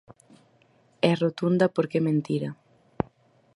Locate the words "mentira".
2.09-2.49